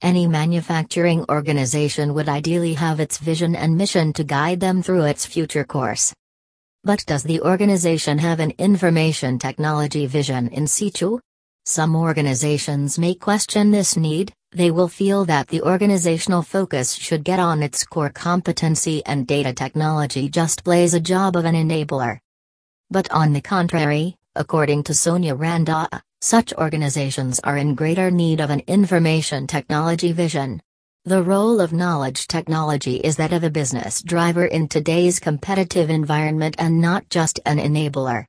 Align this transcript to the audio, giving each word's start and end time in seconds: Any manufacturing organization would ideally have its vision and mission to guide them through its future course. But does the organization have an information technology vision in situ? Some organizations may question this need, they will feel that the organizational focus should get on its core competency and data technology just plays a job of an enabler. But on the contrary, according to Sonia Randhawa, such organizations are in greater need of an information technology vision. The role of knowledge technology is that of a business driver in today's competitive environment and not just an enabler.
Any 0.00 0.28
manufacturing 0.28 1.24
organization 1.28 2.14
would 2.14 2.28
ideally 2.28 2.74
have 2.74 3.00
its 3.00 3.18
vision 3.18 3.56
and 3.56 3.76
mission 3.76 4.12
to 4.12 4.22
guide 4.22 4.60
them 4.60 4.80
through 4.80 5.02
its 5.02 5.26
future 5.26 5.64
course. 5.64 6.14
But 6.84 7.04
does 7.06 7.24
the 7.24 7.40
organization 7.40 8.18
have 8.18 8.38
an 8.38 8.52
information 8.58 9.40
technology 9.40 10.06
vision 10.06 10.48
in 10.50 10.68
situ? 10.68 11.18
Some 11.64 11.96
organizations 11.96 12.96
may 12.96 13.16
question 13.16 13.72
this 13.72 13.96
need, 13.96 14.32
they 14.52 14.70
will 14.70 14.86
feel 14.86 15.24
that 15.24 15.48
the 15.48 15.62
organizational 15.62 16.42
focus 16.42 16.94
should 16.94 17.24
get 17.24 17.40
on 17.40 17.60
its 17.64 17.84
core 17.84 18.10
competency 18.10 19.04
and 19.04 19.26
data 19.26 19.52
technology 19.52 20.28
just 20.28 20.62
plays 20.62 20.94
a 20.94 21.00
job 21.00 21.34
of 21.34 21.44
an 21.44 21.56
enabler. 21.56 22.20
But 22.88 23.10
on 23.10 23.32
the 23.32 23.40
contrary, 23.40 24.14
according 24.36 24.82
to 24.84 24.94
Sonia 24.94 25.34
Randhawa, 25.34 26.00
such 26.20 26.52
organizations 26.54 27.40
are 27.40 27.56
in 27.56 27.74
greater 27.74 28.10
need 28.10 28.40
of 28.40 28.50
an 28.50 28.62
information 28.66 29.46
technology 29.46 30.12
vision. 30.12 30.60
The 31.04 31.22
role 31.22 31.60
of 31.60 31.72
knowledge 31.72 32.26
technology 32.26 32.96
is 32.96 33.16
that 33.16 33.32
of 33.32 33.44
a 33.44 33.50
business 33.50 34.02
driver 34.02 34.44
in 34.44 34.68
today's 34.68 35.20
competitive 35.20 35.90
environment 35.90 36.56
and 36.58 36.80
not 36.80 37.08
just 37.08 37.40
an 37.46 37.58
enabler. 37.58 38.26